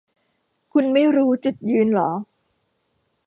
[0.73, 2.11] คุณไม่รู้จุดยืนหรอ